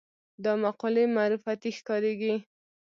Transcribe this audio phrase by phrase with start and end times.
[0.43, 2.33] دا مقولې معرفتي ښکارېږي